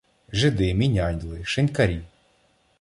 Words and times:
Жиди, 0.31 0.73
міняйли, 0.73 1.43
шинькарі. 1.45 2.01